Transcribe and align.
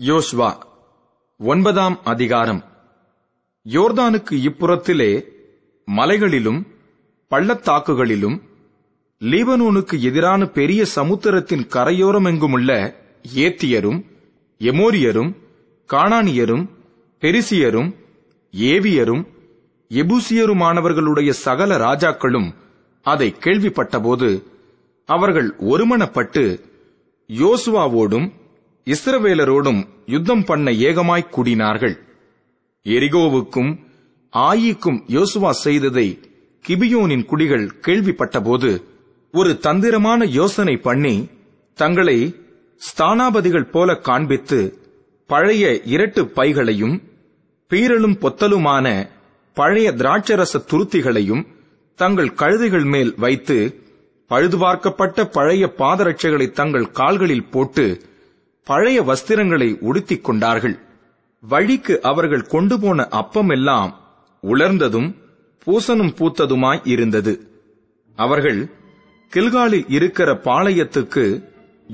யோஷ்வா 0.00 0.56
ஒன்பதாம் 1.38 2.00
அதிகாரம். 2.04 2.62
யோர்தானுக்கு 3.66 4.34
இப்புறத்திலே 4.34 5.26
மலைகளிலும் 5.84 6.66
பள்ளத்தாக்குகளிலும் 7.28 8.42
லீபனோனுக்கு 9.20 10.00
எதிரான 10.00 10.46
பெரிய 10.46 10.84
சமுத்திரத்தின் 10.96 11.66
கரையோரமெங்குமுள்ள 11.72 12.96
ஏத்தியரும் 13.36 14.04
எமோரியரும் 14.58 15.36
காணானியரும் 15.88 16.68
பெரிசியரும் 17.20 17.94
ஏவியரும் 18.52 19.26
எபூசியருமானவர்களுடைய 19.90 21.30
சகல 21.30 21.76
ராஜாக்களும் 21.76 22.54
அதை 23.02 23.34
கேள்விப்பட்டபோது 23.40 24.44
அவர்கள் 25.06 25.56
ஒருமனப்பட்டு 25.58 26.60
யோசுவாவோடும் 27.30 28.37
இஸ்ரவேலரோடும் 28.92 29.80
யுத்தம் 30.06 30.44
பண்ண 30.44 30.70
ஏகமாய் 30.70 31.32
கூடினார்கள். 31.36 31.96
எரிகோவுக்கும் 32.86 33.72
ஆயிக்கும் 34.32 34.98
யோசுவா 35.06 35.50
செய்ததை 35.50 36.08
கிபியோனின் 36.64 37.24
குடிகள் 37.24 37.66
கேள்விப்பட்டபோது 37.86 38.70
ஒரு 39.34 39.58
தந்திரமான 39.58 40.24
யோசனை 40.24 40.76
பண்ணி 40.76 41.14
தங்களை 41.78 42.18
ஸ்தானாபதிகள் 42.82 43.70
போல 43.70 43.94
காண்பித்து 43.98 44.60
பழைய 45.30 45.64
இரட்டு 45.84 46.22
பைகளையும் 46.36 46.96
பீரலும் 47.70 48.16
பொத்தலுமான 48.18 48.86
பழைய 49.56 49.88
திராட்சரச 49.92 50.60
துருத்திகளையும் 50.70 51.44
தங்கள் 51.98 52.32
கழுதைகள் 52.34 52.84
மேல் 52.84 53.14
வைத்து 53.16 53.58
பழுதுபார்க்கப்பட்ட 54.30 55.24
பழைய 55.28 55.64
பாதரட்சைகளை 55.78 56.46
தங்கள் 56.50 56.90
கால்களில் 56.90 57.50
போட்டு 57.50 57.86
பழைய 58.68 58.98
வஸ்திரங்களை 59.02 59.68
உடுத்திக் 59.88 60.24
கொண்டார்கள். 60.24 60.76
வழிக்கு 61.44 61.94
அவர்கள் 62.02 62.50
கொண்டு 62.52 62.76
போன 62.80 63.08
அப்பமெல்லாம் 63.20 63.92
உலர்ந்ததும் 64.42 65.08
பூசணும் 65.64 66.14
பூத்ததுமாய் 66.18 66.82
இருந்தது. 66.84 67.34
அவர்கள் 68.18 68.60
கில்காலில் 69.32 69.88
இருக்கிற 69.88 70.28
பாளையத்துக்கு 70.44 71.24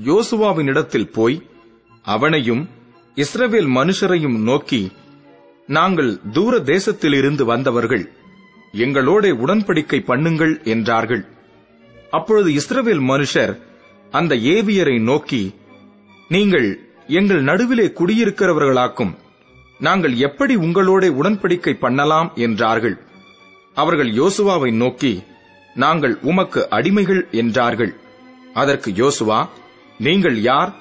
யோசுவாவினிடத்தில் 0.05 1.11
போய் 1.11 1.37
அவனையும் 2.05 2.63
இஸ்ரவேல் 3.15 3.69
மனுஷரையும் 3.77 4.37
நோக்கி 4.49 4.81
நாங்கள் 5.69 6.11
தூர 6.31 6.55
தேசத்திலிருந்து 6.71 7.43
வந்தவர்கள் 7.43 8.05
எங்களோட 8.83 9.25
உடன்படிக்கை 9.43 9.99
பண்ணுங்கள் 10.09 10.55
என்றார்கள். 10.73 11.23
அப்பொழுது 12.11 12.49
இஸ்ரவேல் 12.59 13.03
மனுஷர் 13.11 13.53
அந்த 14.11 14.33
ஏவியரை 14.53 14.97
நோக்கி 15.01 15.43
நீங்கள் 16.29 16.93
எங்கள் 17.07 17.41
நடுவிலே 17.41 17.85
குடியிருக்கிறவர்களாக்கும். 17.85 19.13
நாங்கள் 19.79 20.15
எப்படி 20.17 20.55
உங்களோட 20.55 21.03
உடன்படிக்கை 21.21 21.73
பண்ணலாம் 21.73 22.31
என்றார்கள். 22.35 22.97
அவர்கள் 23.73 24.11
யோசுவாவை 24.11 24.73
நோக்கி 24.73 25.23
நாங்கள் 25.75 26.17
உமக்கு 26.21 26.67
அடிமைகள் 26.71 27.31
என்றார்கள். 27.31 27.93
அதற்கு 28.53 28.91
யோசுவா 28.91 29.47
நீங்கள் 29.97 30.41
யார்? 30.41 30.73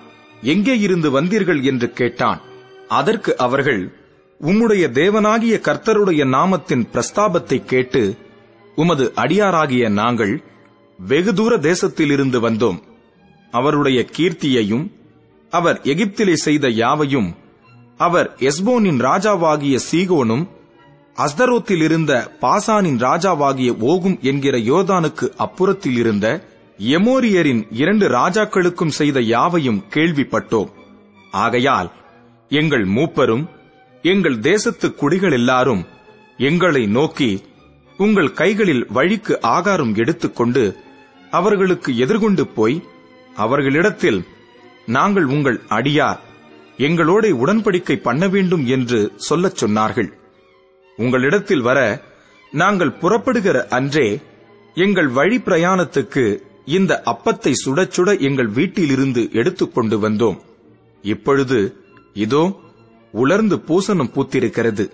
எங்கே 0.42 0.78
இருந்து 0.78 1.10
வந்தீர்கள்? 1.10 1.62
என்று 1.62 1.90
கேட்டான். 1.90 2.40
அதற்கு 2.88 3.36
அவர்கள் 3.36 3.82
உம்முடைய 4.40 4.84
தேவனாகிய 4.90 5.54
கர்த்தருடைய 5.60 6.22
நாமத்தின் 6.28 6.84
பிரஸ்தாபத்தை 6.92 7.64
கேட்டு 7.64 8.16
உமது 8.74 9.12
அடியாராகிய 9.16 9.88
நாங்கள் 9.88 10.42
வெகு 10.98 11.34
தூர 11.34 11.56
தேசத்திலிருந்து 11.56 12.38
வந்தோம். 12.48 12.82
அவருடைய 13.50 14.06
கீர்த்தியையும் 14.16 14.92
அவர் 15.54 15.80
எகிப்திலே 15.82 16.32
செய்த 16.32 16.68
யாவையும் 16.68 17.30
அவர் 17.96 18.28
எஸ்போனின் 18.40 19.00
ராஜாவாகிய 19.00 19.78
சீகோனும் 19.90 20.44
அஸ்தரோத்தில் 21.16 21.82
இருந்த 21.82 22.12
பாசானின் 22.40 22.98
ராஜாவாகிய 22.98 23.78
ஓகும் 23.80 24.18
என்கிற 24.20 24.58
யோர்தானுக்கு 24.58 25.26
அப்புறத்தில் 25.38 25.98
இருந்த 25.98 26.26
எமோரியரின் 26.78 27.62
இரண்டு 27.70 28.08
ராஜாக்களுக்கும் 28.08 28.94
செய்த 28.98 29.20
யாவையும் 29.20 29.84
கேள்விப்பட்டோம். 29.90 30.70
ஆகையால் 31.30 31.90
எங்கள் 32.48 32.86
மூப்பரும் 32.86 33.44
எங்கள் 34.02 34.38
தேசத்து 34.38 34.94
குடிகள் 34.94 35.32
எல்லாரும் 35.32 35.82
எங்களை 36.38 36.86
நோக்கி 36.86 37.42
உங்கள் 37.98 38.32
கைகளில் 38.32 38.86
வழிக்கு 38.88 39.40
ஆகாரம் 39.40 39.94
எடுத்துக்கொண்டு 39.94 40.76
அவர்களுக்கு 41.30 41.96
எதிர்கொண்டு 41.96 42.46
போய் 42.46 42.82
அவர்களிடத்தில் 43.36 44.20
நாங்கள் 44.86 45.24
உங்கள் 45.24 45.60
அடியார். 45.68 46.18
எங்களோட 46.76 47.30
உடன்படிக்கை 47.30 47.96
பண்ண 47.96 48.28
வேண்டும் 48.28 48.66
என்று 48.66 49.12
சொல்லச் 49.16 49.64
சொன்னார்கள். 49.64 50.12
உங்களிடத்தில் 50.96 51.60
வர 51.60 52.02
நாங்கள் 52.52 52.90
புறப்படுகிற 52.90 53.66
அன்றே 53.68 54.20
எங்கள் 54.74 55.08
வழி 55.08 55.36
பிரயாணத்துக்கு 55.36 56.42
இந்த 56.64 57.02
அப்பத்தை 57.04 57.52
சுட 57.66 57.90
சுட 57.96 58.20
எங்கள் 58.20 58.46
வீட்டிலிருந்து 58.46 59.28
எடுத்துக்கொண்டு 59.32 60.08
வந்தோம். 60.08 60.38
இப்பொழுது 61.02 61.76
இதோ 62.14 62.60
உலர்ந்து 63.12 63.56
பூசணம் 63.56 64.10
பூத்திருக்கிறது. 64.14 64.90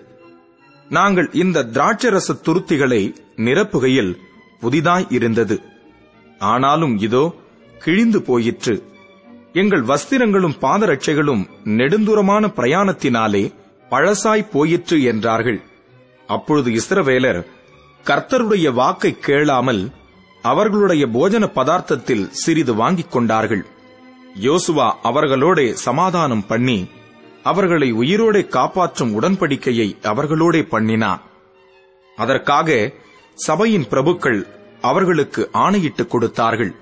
நாங்கள் 0.89 1.29
இந்த 1.31 1.63
திராட்சரச 1.63 2.35
துருத்திகளை 2.45 3.15
நிரப்புகையில் 3.35 4.17
புதிதாய் 4.59 5.07
இருந்தது. 5.09 5.61
ஆனாலும் 6.39 6.97
இதோ 6.97 7.35
கிழிந்து 7.79 8.21
போயிற்று. 8.21 8.90
எங்கள் 9.53 9.81
வஸ்திரங்களும் 9.81 10.55
பாதரட்சைகளும் 10.61 11.49
நெடுந்தூரமான 11.63 12.47
பிரயாணத்தினாலே 12.47 13.53
பழசாய் 13.89 14.49
போயிற்று 14.51 15.03
என்றார்கள். 15.03 15.61
அப்பொழுது 16.27 16.71
இஸ்ரவேலர் 16.71 17.45
கர்த்தருடைய 18.05 18.73
வாக்கை 18.73 19.19
கேளாமல் 19.19 19.89
அவர்களுடைய 20.41 21.07
போஜன 21.07 21.51
பதார்த்தத்தில் 21.51 22.27
சிறிது 22.29 22.75
வாங்கிக் 22.75 23.11
கொண்டார்கள். 23.11 23.65
யோசுவா 24.41 24.91
அவர்களோடே 25.03 25.71
சமாதானம் 25.71 26.45
பண்ணி 26.45 26.87
அவர்களை 27.43 27.93
உயிரோடே 27.93 28.47
காப்பாற்றும் 28.47 29.21
உடன்படிக்கையை 29.21 30.01
அவர்களோடே 30.01 30.63
பண்ணினான். 30.63 31.21
அதற்காக 32.15 32.91
சபையின் 33.35 33.85
பிரபுக்கள் 33.89 34.47
அவர்களுக்கு 34.81 35.49
ஆணையிட்டுக் 35.53 36.07
கொடுத்தார்கள். 36.07 36.75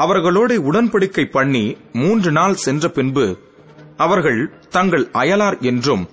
அவர்களோட 0.00 0.52
உடன்படிக்கை 0.70 1.24
பண்ணி 1.30 1.76
மூன்று 1.92 2.30
நாள் 2.30 2.54
சென்ற 2.54 2.88
பின்பு 2.88 3.26
அவர்கள் 3.96 4.40
தங்கள் 4.68 5.04
அயலார் 5.12 5.58
என்றும் 5.60 6.04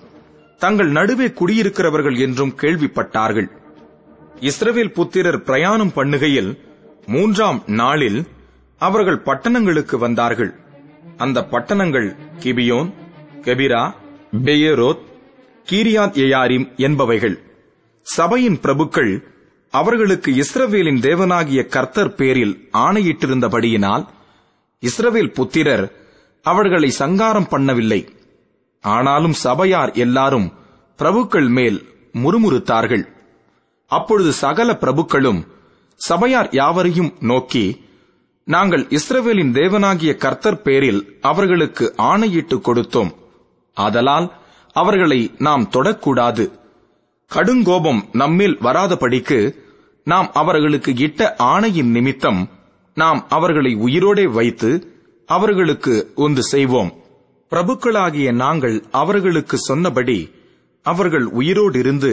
தங்கள் 0.58 0.90
நடுவே 0.90 1.26
குடியிருக்கிறவர்கள் 1.26 2.16
என்றும் 2.18 2.54
கேள்விப்பட்டார்கள். 2.56 3.48
இஸ்ரவேல் 4.40 4.92
புத்திரர் 4.92 5.42
பிரயாணம் 5.42 5.92
பண்ணுகையில் 5.94 6.50
மூன்றாம் 7.06 7.62
நாளில் 7.66 8.20
அவர்கள் 8.78 9.22
பட்டணங்களுக்கு 9.24 9.96
வந்தார்கள். 9.96 10.52
அந்த 11.16 11.46
பட்டணங்கள் 11.50 12.08
Gibeon 12.38 12.90
Chephirah 13.42 13.82
Beeroth 14.44 15.04
Kiriath 15.70 16.18
Jearim 16.24 16.66
என்பவைகள். 16.76 17.36
சபையின் 18.02 18.58
பிரபுக்கள் 18.62 19.12
அவர்களுக்கு 19.70 20.32
இஸ்ரவேலின் 20.32 21.00
தேவனாகிய 21.00 21.66
கர்த்தர் 21.66 22.14
பேரில் 22.14 22.68
ஆணையிட்டிருந்தபடியினால் 22.72 24.06
இஸ்ரவேல் 24.82 25.32
புத்திரர் 25.32 25.92
அவர்களை 26.42 26.90
சங்காரம் 26.90 27.48
பண்ணவில்லை. 27.50 28.08
ஆனாலும் 28.80 29.32
சபையார் 29.32 29.92
எல்லாரும் 29.92 30.52
பிரபுக்கள் 30.98 31.48
மேல் 31.48 31.86
முறுமுறுத்தார்கள். 32.12 33.04
அப்பொழுது 33.86 34.32
சகல 34.32 34.76
பிரபுக்களும் 34.80 35.46
சபையார் 35.94 36.48
யாவரையும் 36.52 37.16
நோக்கி 37.20 37.86
நாங்கள் 38.44 38.86
இஸ்ரவேலின் 38.86 39.52
தேவனாகிய 39.52 40.16
கர்த்தர் 40.16 40.62
பேரில் 40.62 41.18
அவர்களுக்கு 41.20 41.94
ஆணையிட்டு 41.96 42.56
கொடுத்தோம். 42.56 43.10
ஆதலால் 43.74 44.32
அவர்களை 44.72 45.34
நாம் 45.38 45.70
தொடக்கூடாது. 45.72 46.50
கடுங்கோபம் 47.34 48.02
நம்மேல் 48.12 48.58
வராதபடிக்கு 48.58 49.66
நாம் 50.10 50.28
அவர்களுக்கு 50.32 50.90
இட்ட 51.06 51.20
ஆணையின் 51.52 51.90
நிமித்தம் 51.96 52.40
நாம் 52.96 53.20
அவர்களை 53.28 53.72
உயிரோடே 53.86 54.24
வைத்து 54.36 54.70
அவர்களுக்கு 55.28 55.94
ஒன்று 56.14 56.42
செய்வோம். 56.52 56.90
பிரபுக்களாகிய 57.52 58.28
நாங்கள் 58.42 58.76
அவர்களுக்கு 59.00 59.56
சொன்னபடி 59.68 60.18
அவர்கள் 60.86 61.26
உயிரோடு 61.40 61.78
இருந்து 61.78 62.12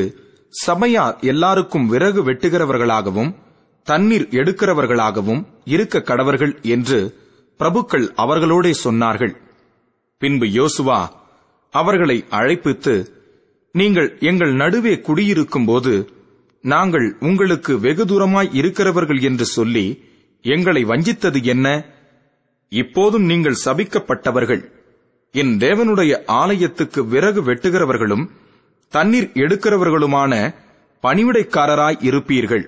சபையார் 0.66 1.16
எல்லாருக்கும் 1.32 1.88
விறகு 1.88 2.22
வெட்டுகிறவர்களாகவும் 2.24 3.32
தண்ணீர் 3.88 4.28
எடுக்கிறவர்களாகவும் 4.40 5.42
இருக்க 5.66 6.04
கடவர்கள் 6.10 6.54
என்று 6.76 7.00
பிரபுக்கள் 7.60 8.06
அவர்களோடே 8.24 8.72
சொன்னார்கள். 8.84 9.34
பின்பு 10.22 10.48
யோசுவா 10.60 11.00
அவர்களை 11.74 12.18
அழைப்பித்து 12.30 12.94
நீங்கள் 13.76 14.10
எங்கள் 14.20 14.54
நடுவே 14.62 14.94
குடியிருக்கும் 15.08 15.66
போது 15.66 15.94
நாங்கள் 16.66 17.18
உங்களுக்கு 17.20 17.80
வெகு 17.80 18.04
தூரமாய் 18.06 18.54
இருக்கிறவர்கள் 18.54 19.20
என்று 19.20 19.46
சொல்லி 19.46 19.86
எங்களை 20.42 20.86
வஞ்சித்தது 20.86 21.44
என்ன? 21.44 21.68
இப்போதும் 22.72 23.24
நீங்கள் 23.24 23.62
சபிக்கப்பட்டவர்கள். 23.66 24.64
என் 25.32 25.54
தேவனுடைய 25.58 26.14
ஆலயத்துக்கு 26.26 27.08
விறகு 27.08 27.42
வெட்டுகிறவர்களும் 27.44 28.26
தண்ணீர் 28.94 29.32
எடுக்கிறவர்களுமான 29.34 30.34
பணிவிடைக்காரராய் 31.04 32.00
இருப்பீர்கள். 32.02 32.66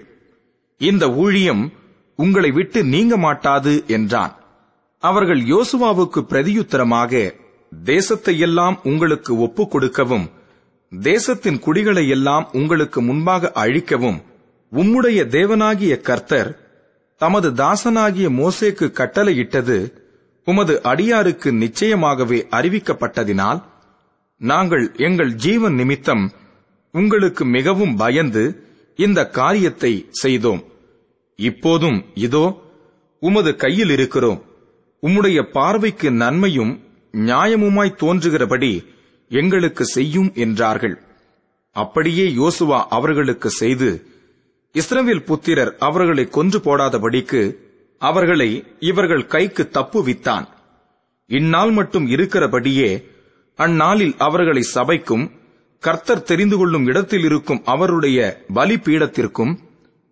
இந்த 0.81 1.09
ஊழியம் 1.13 1.73
உங்களை 2.15 2.51
விட்டு 2.51 2.83
நீங்க 2.83 3.17
மாட்டாது 3.17 3.83
என்றான். 3.87 4.33
அவர்கள் 5.03 5.41
யோசுவாவுக்கு 5.53 6.21
பிரதியுத்தரமாக 6.29 7.31
தேசத்தையெல்லாம் 7.85 8.75
உங்களுக்கு 8.83 9.31
ஒப்புக் 9.39 9.71
கொடுக்கவும் 9.71 10.27
தேசத்தின் 10.91 11.59
குடிகளை 11.59 12.07
எல்லாம் 12.07 12.49
உங்களுக்கு 12.51 13.01
முன்பாக 13.01 13.51
அழிக்கவும். 13.51 14.19
உம்முடைய 14.71 15.19
தேவனாகிய 15.35 16.01
கர்த்தர் 16.01 16.49
தமது 17.21 17.49
தாசனாகிய 17.51 18.27
மோசேக்கு 18.29 18.87
கட்டளையிட்டது 18.91 19.77
உமது 20.47 20.73
அடியாருக்கு 20.83 21.49
நிச்சயமாகவே 21.63 22.39
அறிவிக்கப்பட்டதினால் 22.51 23.63
நாங்கள் 24.41 24.85
எங்கள் 24.97 25.31
ஜீவன் 25.35 25.73
நிமித்தம் 25.73 26.25
உங்களுக்கு 26.91 27.45
மிகவும் 27.45 27.95
பயந்து 27.95 28.43
இந்த 28.95 29.19
காரியத்தை 29.29 29.93
செய்தோம். 30.11 30.61
இப்போதும் 31.39 32.05
இதோ 32.13 32.45
உமது 33.19 33.55
கையில் 33.55 33.89
இருக்கிறோம் 33.89 34.39
உம்முடைய 35.03 35.39
பார்வைக்கு 35.51 36.11
நன்மையும் 36.11 36.73
நியாயமுமாய் 37.11 37.99
தோன்றுகிறபடி 37.99 38.71
எங்களுக்கு 39.29 39.85
செய்யும் 39.85 40.31
என்றார்கள். 40.33 41.01
அப்படியே 41.71 42.25
யோசுவா 42.29 42.83
அவர்களுக்கு 42.89 43.49
செய்து 43.49 44.07
இஸ்ரவேல் 44.73 45.25
புத்திரர் 45.25 45.75
அவர்களை 45.77 46.29
கொன்று 46.29 46.59
போடாதபடிக்கு 46.59 47.57
அவர்களை 47.97 48.63
இவர்கள் 48.79 49.25
கைக்கு 49.25 49.69
தப்புவித்தான் 49.71 50.45
இந்நாள் 51.27 51.71
மட்டும் 51.71 52.07
இருக்கிறபடியே 52.07 53.03
அந்நாளில் 53.55 54.15
அவர்களை 54.17 54.63
சபைக்கும் 54.73 55.31
கர்த்தர் 55.79 56.23
தெரிந்து 56.23 56.57
கொள்ளும் 56.57 56.85
இடத்தில் 56.85 57.23
இருக்கும் 57.23 57.61
அவருடைய 57.65 58.43
பலிபீடத்திற்கும் 58.53 59.57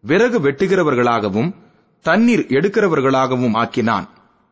விறகு 0.02 0.40
வெட்டுகிறவர்களாகவும் 0.40 1.56
தண்ணீர் 2.02 2.46
எடுக்கிறவர்களாகவும் 2.50 3.54
ஆக்கினான். 3.54 4.15